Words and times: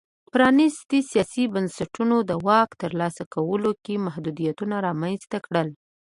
پرانیستو 0.33 0.97
سیاسي 1.11 1.43
بنسټونو 1.53 2.15
د 2.29 2.31
واک 2.47 2.69
ترلاسه 2.83 3.23
کولو 3.33 3.71
کې 3.83 4.03
محدودیتونه 4.05 4.75
رامنځته 4.87 5.37
کړل. 5.45 5.69